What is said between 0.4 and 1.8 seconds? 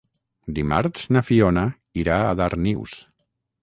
Dimarts na Fiona